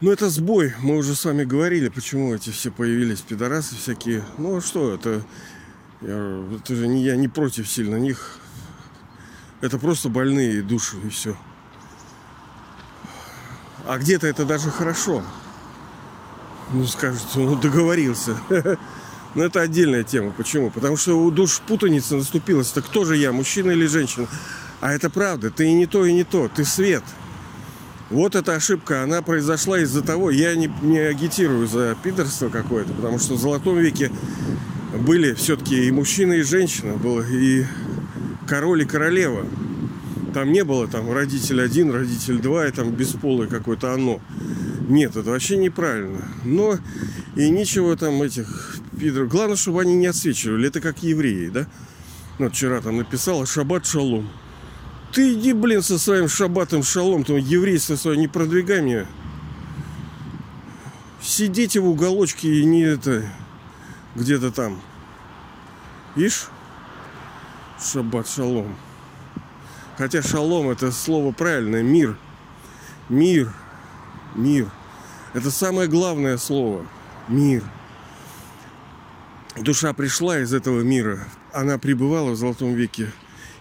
[0.01, 0.75] Ну, это сбой.
[0.81, 4.25] Мы уже с вами говорили, почему эти все появились пидорасы всякие.
[4.39, 5.25] Ну, а что это?
[6.01, 8.39] Я, это же не я не против сильно них.
[9.61, 11.37] Это просто больные души и все.
[13.87, 15.23] А где-то это даже хорошо.
[16.73, 18.37] Ну, скажут, ну, договорился.
[19.35, 20.33] Но это отдельная тема.
[20.33, 20.71] Почему?
[20.71, 22.71] Потому что у душ путаница наступилась.
[22.71, 24.27] Так кто же я, мужчина или женщина?
[24.81, 27.05] А это правда, ты и не то, и не то, ты свет.
[28.09, 33.21] Вот эта ошибка, она произошла из-за того, я не, не агитирую за пидорство какое-то, потому
[33.21, 34.11] что в Золотом веке
[34.99, 37.67] были все-таки и мужчина, и женщина, было и
[38.49, 39.47] король, и королева.
[40.33, 44.21] Там не было там родитель один, родитель два, и там бесполое какое-то оно.
[44.89, 46.29] Нет, это вообще неправильно.
[46.45, 46.79] Но
[47.37, 49.29] и ничего там этих пидоров.
[49.29, 50.69] Главное, чтобы они не отсвечивали.
[50.69, 51.67] Это как евреи, да?
[52.39, 54.29] Ну, вчера там написала Шаббат Шалом.
[55.13, 59.07] Ты иди, блин, со своим шабатом шалом, там еврейство свое, не продвигай мне.
[61.21, 63.25] Сидите в уголочке и не это,
[64.15, 64.81] где-то там.
[66.15, 66.47] Ишь?
[67.83, 68.77] Шаббат шалом.
[70.01, 72.17] Хотя шалом это слово правильное, мир.
[73.11, 73.53] Мир.
[74.35, 74.71] Мир.
[75.35, 76.87] Это самое главное слово.
[77.29, 77.63] Мир.
[79.57, 81.29] Душа пришла из этого мира.
[81.53, 83.13] Она пребывала в Золотом веке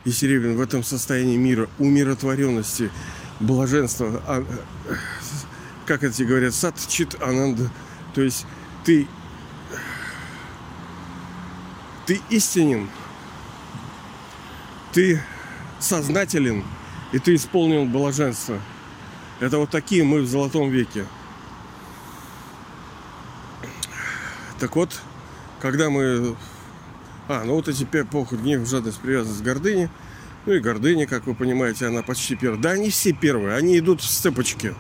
[0.05, 2.89] и Серебряный в этом состоянии мира, умиротворенности,
[3.41, 4.45] блаженства, а,
[5.85, 7.69] как эти говорят, сад чит ананда,
[8.15, 8.45] то есть
[8.85, 9.09] ты
[12.05, 12.89] ты истинен,
[14.93, 15.21] ты
[15.79, 16.63] сознателен,
[17.11, 18.59] и ты исполнен блаженства.
[19.39, 21.05] Это вот такие мы в золотом веке.
[24.59, 24.99] Так вот,
[25.61, 26.35] когда мы
[27.29, 29.87] а, ну вот эти пять похоть, гнев, жадность, привязанность, гордыни.
[30.47, 32.59] Ну и гордыня, как вы понимаете, она почти первая.
[32.59, 34.73] Да, они все первые, они идут в цепочке.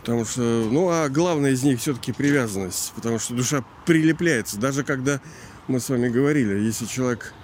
[0.00, 2.94] Потому что, ну, а главное из них все-таки привязанность.
[2.94, 4.58] Потому что душа прилепляется.
[4.58, 5.20] Даже когда
[5.68, 7.34] мы с вами говорили, если человек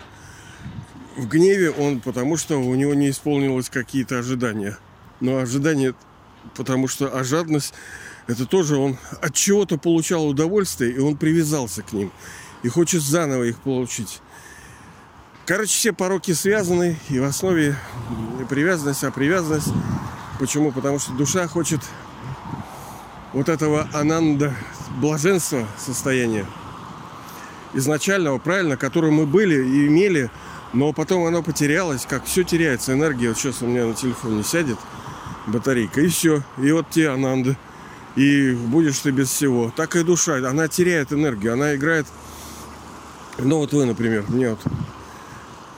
[1.16, 4.78] в гневе, он потому что у него не исполнилось какие-то ожидания.
[5.20, 5.94] Но ожидания,
[6.56, 7.74] потому что а жадность
[8.26, 12.10] это тоже он от чего-то получал удовольствие, и он привязался к ним.
[12.62, 14.20] И хочет заново их получить.
[15.44, 17.76] Короче, все пороки связаны, и в основе
[18.48, 19.68] привязанность, а привязанность.
[20.40, 20.72] Почему?
[20.72, 21.80] Потому что душа хочет
[23.34, 24.54] вот этого ананда,
[24.98, 26.46] блаженства состояния
[27.74, 30.30] изначального, правильно, которое мы были и имели,
[30.72, 33.28] но потом оно потерялось, как все теряется, энергия.
[33.28, 34.78] Вот сейчас у меня на телефоне сядет
[35.46, 36.42] батарейка, и все.
[36.58, 37.56] И вот те ананды
[38.16, 39.72] и будешь ты без всего.
[39.74, 42.06] Так и душа, она теряет энергию, она играет...
[43.38, 44.60] Ну вот вы, например, мне вот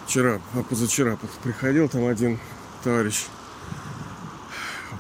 [0.07, 2.39] вчера, а позавчера приходил там один
[2.85, 3.25] товарищ,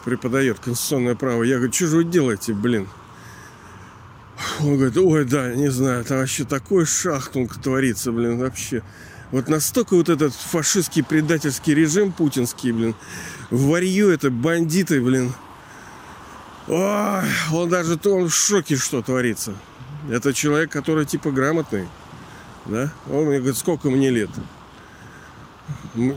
[0.04, 1.42] преподает конституционное право.
[1.42, 2.88] Я говорю, что же вы делаете, блин?
[4.60, 8.82] Он говорит, ой, да, не знаю, там вообще такой шахтунг творится, блин, вообще.
[9.32, 12.94] Вот настолько вот этот фашистский предательский режим путинский, блин,
[13.50, 15.32] варье это бандиты, блин,
[16.68, 17.22] Ой,
[17.52, 19.54] он даже он в шоке, что творится.
[20.10, 21.86] Это человек, который типа грамотный.
[22.66, 22.92] Да?
[23.08, 24.30] Он мне говорит, сколько мне лет?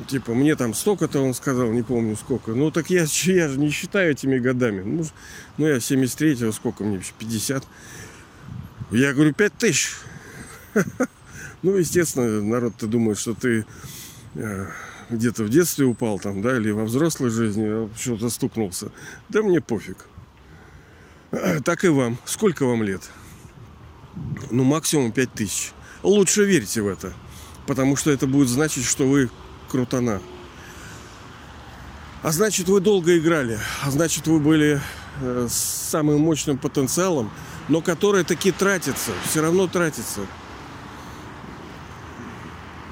[0.07, 2.51] Типа, мне там столько-то, он сказал, не помню сколько.
[2.51, 4.81] Ну, так я, я же не считаю этими годами.
[4.81, 5.05] Ну,
[5.57, 7.63] ну я 73-го, сколько мне, 50.
[8.91, 9.95] Я говорю, 5 тысяч.
[11.61, 13.65] Ну, естественно, народ-то думает, что ты
[14.35, 14.67] э,
[15.09, 18.93] где-то в детстве упал там, да, или во взрослой жизни а что-то стукнулся.
[19.27, 20.07] Да мне пофиг.
[21.65, 22.17] Так и вам.
[22.23, 23.01] Сколько вам лет?
[24.51, 25.73] Ну, максимум 5 тысяч.
[26.01, 27.13] Лучше верьте в это.
[27.67, 29.29] Потому что это будет значить, что вы
[29.69, 30.21] крутана.
[32.23, 33.59] А значит, вы долго играли.
[33.83, 34.81] А значит, вы были
[35.21, 37.31] э, с самым мощным потенциалом,
[37.69, 40.21] но которая таки тратится, все равно тратится.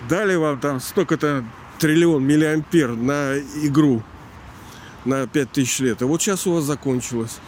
[0.08, 1.44] Дали вам там столько-то
[1.80, 4.04] триллион миллиампер на игру
[5.04, 6.02] на 5000 лет.
[6.02, 7.40] А вот сейчас у вас закончилось.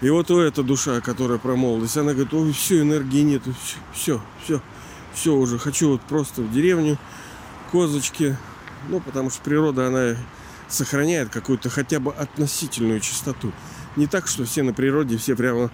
[0.00, 3.54] И вот у эта душа, которая про молодость, она говорит, ой, все, энергии нету,
[3.92, 4.62] все, все,
[5.12, 6.96] все уже, хочу вот просто в деревню,
[7.70, 8.36] козочки,
[8.88, 10.16] ну, потому что природа, она
[10.68, 13.52] сохраняет какую-то хотя бы относительную чистоту.
[13.96, 15.70] Не так, что все на природе, все прямо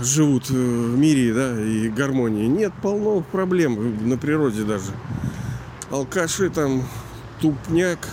[0.00, 2.46] живут э, в мире, да, и гармонии.
[2.46, 4.92] Нет, полно проблем на природе даже.
[5.90, 6.88] Алкаши там,
[7.40, 8.08] тупняк,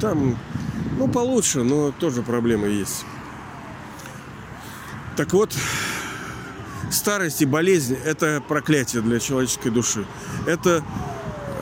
[0.00, 0.36] там,
[0.98, 3.04] ну, получше, но тоже проблемы есть.
[5.16, 5.52] Так вот,
[6.90, 10.06] старость и болезнь– это проклятие для человеческой души.
[10.46, 10.84] Это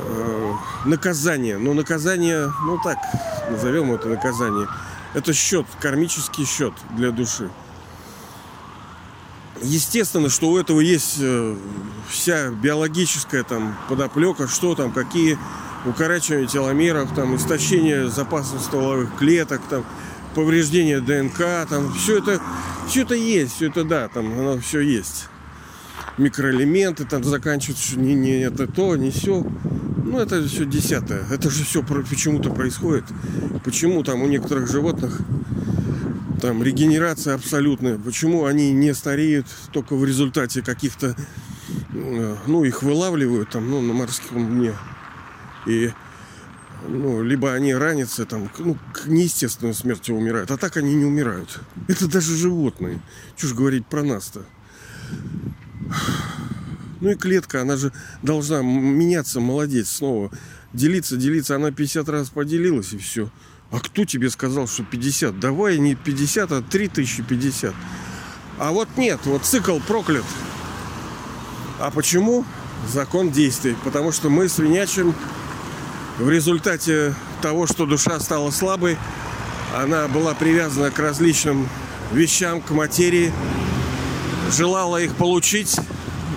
[0.05, 0.53] э,
[0.85, 1.57] наказание.
[1.57, 2.99] Но наказание, ну так,
[3.51, 4.69] назовем это наказание.
[5.15, 7.49] Это счет, кармический счет для души.
[9.63, 11.57] Естественно, что у этого есть э,
[12.09, 15.39] вся биологическая там подоплека, что там, какие
[15.87, 19.85] укорачивания теломеров, там, истощение запасов стволовых клеток, там,
[20.35, 22.41] повреждение ДНК, там, все это,
[22.89, 25.29] все это есть, все это да, там, оно все есть.
[26.19, 29.45] Микроэлементы там заканчиваются, не, не это то, не все.
[30.05, 31.27] Ну, это все десятое.
[31.31, 33.05] Это же все почему-то происходит.
[33.65, 35.21] Почему там у некоторых животных
[36.41, 37.99] там регенерация абсолютная.
[37.99, 41.17] Почему они не стареют только в результате каких-то,
[41.95, 44.75] э, ну, их вылавливают там, ну, на морском дне.
[45.67, 45.91] И
[46.89, 51.61] ну, либо они ранятся, там, ну, к неестественной смерти умирают, а так они не умирают.
[51.89, 53.01] Это даже животные.
[53.37, 54.45] Чушь говорить про нас-то.
[57.01, 60.31] Ну и клетка, она же должна меняться, молодеть снова.
[60.73, 61.57] Делиться, делиться.
[61.57, 63.31] Она 50 раз поделилась и все.
[63.71, 65.41] А кто тебе сказал, что 50?
[65.41, 67.75] Давай не 50, а 3050.
[68.59, 70.25] А вот нет, вот цикл проклят.
[71.79, 72.45] А почему?
[72.89, 73.77] Закон действий.
[73.85, 75.15] Потому что мы свинячим
[76.19, 78.97] в результате того, что душа стала слабой,
[79.75, 81.69] она была привязана к различным
[82.13, 83.33] вещам, к материи,
[84.51, 85.77] желала их получить.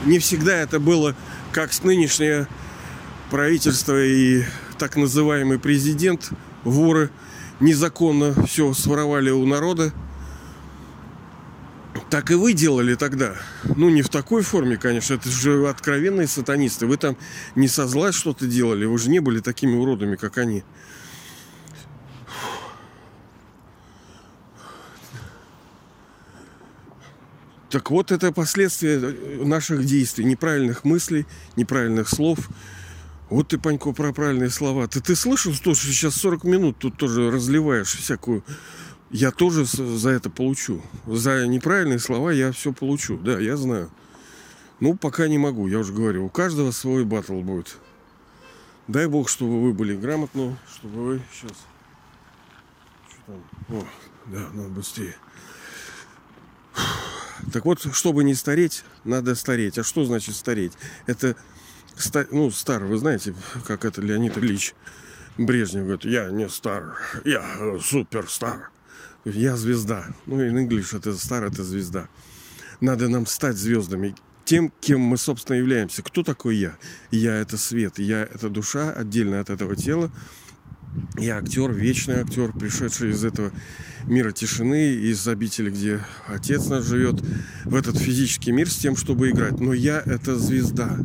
[0.05, 1.15] Не всегда это было
[1.51, 2.47] как с нынешнее
[3.29, 4.43] правительство и
[4.77, 6.31] так называемый президент,
[6.63, 7.09] воры,
[7.59, 9.93] незаконно все своровали у народа.
[12.09, 13.35] Так и вы делали тогда.
[13.63, 15.13] Ну, не в такой форме, конечно.
[15.13, 16.87] Это же откровенные сатанисты.
[16.87, 17.17] Вы там
[17.55, 18.85] не со зла что-то делали.
[18.85, 20.63] Вы же не были такими уродами, как они.
[27.69, 28.97] Так вот, это последствия
[29.45, 32.49] наших действий, неправильных мыслей, неправильных слов.
[33.29, 34.87] Вот ты, Панько, про правильные слова.
[34.87, 38.43] Ты, ты слышал, что сейчас 40 минут тут тоже разливаешь всякую
[39.11, 40.81] я тоже за это получу.
[41.05, 43.17] За неправильные слова я все получу.
[43.17, 43.89] Да, я знаю.
[44.79, 46.25] Ну, пока не могу, я уже говорю.
[46.25, 47.77] У каждого свой батл будет.
[48.87, 51.51] Дай бог, чтобы вы были грамотны, чтобы вы сейчас...
[53.09, 53.19] Что
[53.67, 53.77] там?
[53.77, 53.85] О,
[54.27, 55.15] да, надо быстрее.
[57.51, 59.77] Так вот, чтобы не стареть, надо стареть.
[59.77, 60.73] А что значит стареть?
[61.07, 61.35] Это,
[62.31, 63.33] ну, стар, вы знаете,
[63.65, 64.73] как это Леонид Ильич
[65.37, 67.43] Брежнев говорит, я не стар, я
[67.81, 68.71] суперстар.
[69.25, 70.05] Я звезда.
[70.25, 72.07] Ну, и English это стар, это звезда.
[72.81, 74.15] Надо нам стать звездами.
[74.45, 76.01] Тем, кем мы, собственно, являемся.
[76.01, 76.77] Кто такой я?
[77.11, 77.99] Я это свет.
[77.99, 80.09] Я это душа, отдельно от этого тела.
[81.17, 83.51] Я актер, вечный актер, пришедший из этого
[84.05, 87.21] мира тишины, из обители, где отец наш живет,
[87.65, 89.59] в этот физический мир с тем, чтобы играть.
[89.59, 90.97] Но я это звезда.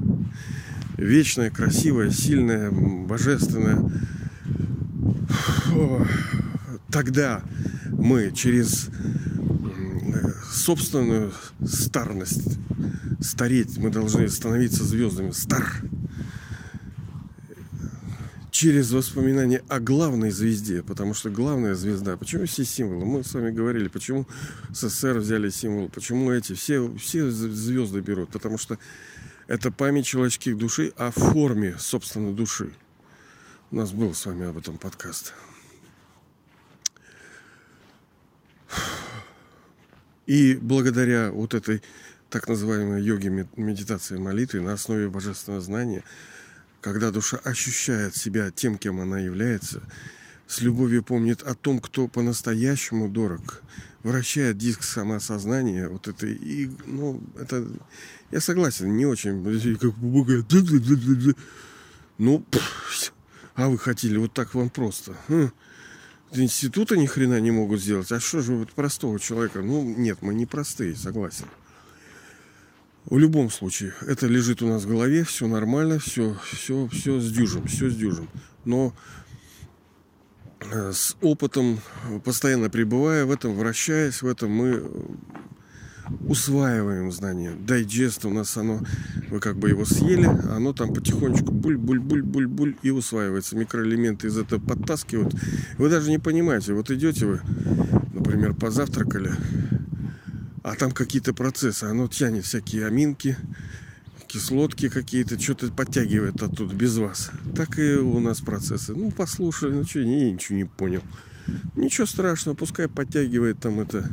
[0.97, 3.91] Вечная, красивая, сильная, божественная.
[6.91, 7.43] Тогда
[7.91, 8.89] мы через
[10.53, 11.33] собственную
[11.67, 12.59] старность,
[13.21, 15.33] стареть, мы должны становиться звездами.
[15.33, 15.83] Стар.
[18.53, 23.05] Через воспоминания о главной звезде, потому что главная звезда, почему все символы?
[23.05, 24.29] Мы с вами говорили, почему
[24.71, 28.79] СССР взяли символ, почему эти, все, все звезды берут, потому что
[29.47, 32.73] это память человеческих души о форме, собственной души.
[33.71, 35.35] У нас был с вами об этом подкаст.
[40.27, 41.83] И благодаря вот этой
[42.31, 46.03] так называемой йоге, медитации, молитвы на основе божественного знания,
[46.81, 49.83] когда душа ощущает себя тем, кем она является,
[50.47, 53.63] с любовью помнит о том, кто по-настоящему дорог,
[54.05, 57.67] вращает диск самоосознания, вот это, и, ну, это,
[58.31, 59.43] я согласен, не очень,
[59.79, 59.97] как
[62.19, 62.47] ну,
[63.57, 65.17] а вы хотели вот так вам просто.
[66.33, 68.13] института ни хрена не могут сделать.
[68.13, 69.63] А что же вот простого человека?
[69.63, 71.47] Ну, нет, мы не простые, согласен.
[73.07, 77.31] В любом случае, это лежит у нас в голове, все нормально, все, все, все с
[77.31, 78.29] дюжем, все с дюжем.
[78.65, 78.95] Но
[80.73, 81.81] с опытом,
[82.25, 84.83] постоянно пребывая в этом, вращаясь в этом, мы
[86.27, 87.53] усваиваем знания.
[87.59, 88.81] Дайджест у нас оно,
[89.31, 93.57] вы как бы его съели, оно там потихонечку буль-буль-буль-буль-буль и усваивается.
[93.57, 95.35] Микроэлементы из этого подтаскивают.
[95.79, 97.41] Вы даже не понимаете, вот идете вы,
[98.13, 99.33] например, позавтракали,
[100.63, 103.37] а там какие-то процессы, оно тянет всякие аминки,
[104.35, 107.31] кислотки какие-то, что-то подтягивает оттуда без вас.
[107.55, 108.93] Так и у нас процессы.
[108.93, 111.03] Ну, послушай, ну что, я ничего не понял.
[111.77, 114.11] Ничего страшного, пускай подтягивает там это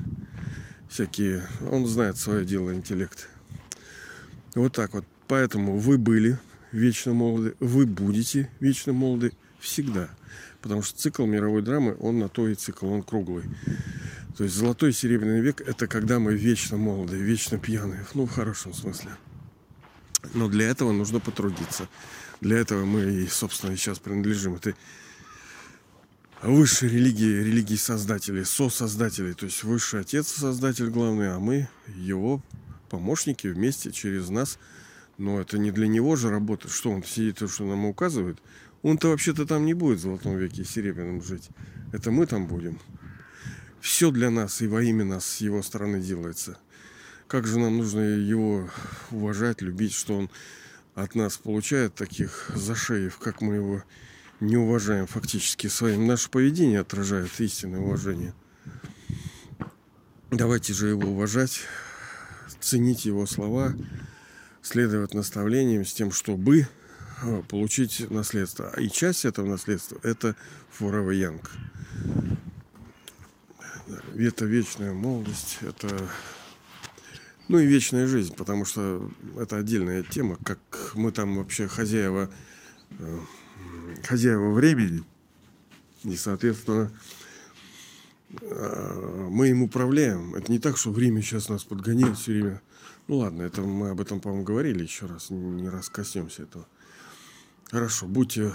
[0.90, 1.42] всякие.
[1.72, 3.30] Он знает свое дело, интеллект.
[4.54, 5.06] Вот так вот.
[5.28, 6.38] Поэтому вы были
[6.72, 10.08] вечно молоды, вы будете вечно молоды всегда.
[10.62, 13.46] Потому что цикл мировой драмы, он на то и цикл, он круглый.
[14.38, 18.06] То есть золотой и серебряный век это когда мы вечно молоды, вечно пьяные.
[18.14, 19.10] Ну, в хорошем смысле.
[20.34, 21.88] Но для этого нужно потрудиться.
[22.42, 24.76] Для этого мы собственно, сейчас принадлежим этой
[26.42, 29.34] высшей религии, религии создателей, сосоздателей.
[29.34, 32.42] То есть высший отец создатель главный, а мы его
[32.90, 34.58] помощники вместе через нас.
[35.18, 36.74] Но это не для него же работает.
[36.74, 38.40] Что он сидит, то, что нам указывает.
[38.82, 41.50] Он-то вообще-то там не будет в золотом веке и серебряном жить.
[41.92, 42.80] Это мы там будем.
[43.80, 46.58] Все для нас и во имя нас с его стороны делается.
[47.32, 48.70] Как же нам нужно его
[49.10, 50.30] уважать, любить, что он
[50.96, 53.84] от нас получает таких зашеев, как мы его
[54.42, 56.06] не уважаем фактически своим.
[56.08, 58.34] Наше поведение отражает истинное уважение.
[60.30, 61.62] Давайте же его уважать,
[62.60, 63.74] ценить его слова,
[64.62, 66.68] следовать наставлениям с тем, чтобы
[67.22, 68.78] э, получить наследство.
[68.78, 70.36] И часть этого наследства– это
[70.78, 71.48] Forever Young.
[74.18, 76.10] Это вечная молодость, это
[77.52, 80.60] ну и вечная жизнь, потому что это отдельная тема, как
[80.96, 82.32] мы там вообще хозяева
[82.98, 83.20] э,
[84.06, 85.04] хозяева времени,
[86.06, 86.94] и, соответственно,
[88.42, 90.34] а, мы им управляем.
[90.34, 92.62] Это не так, что время сейчас нас подгоняет все время.
[93.10, 96.66] Ну ладно, это мы об этом, по-моему, говорили еще раз, не раз коснемся этого.
[97.70, 98.54] Хорошо, будьте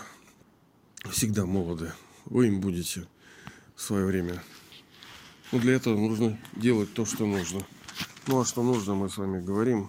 [1.11, 1.92] всегда молоды.
[2.24, 3.07] Вы им будете
[3.74, 4.42] в свое время.
[5.53, 7.62] Но для этого нужно делать то, что нужно.
[8.29, 9.89] Ну а что нужно, мы с вами говорим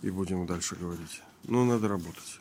[0.00, 1.22] и будем дальше говорить.
[1.42, 2.40] Но надо работать.